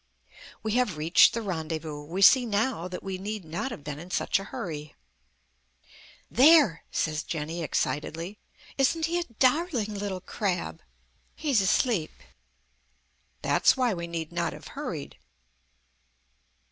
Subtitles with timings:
[0.63, 2.01] We have reached the rendezvous.
[2.05, 4.95] We see now that we need not have been in such a hurry.
[6.31, 8.39] "There!" says Jenny excitedly.
[8.79, 10.81] "Isn't he a darling little crab?
[11.35, 12.13] He's asleep."
[13.43, 15.19] (That's why we need not have hurried.)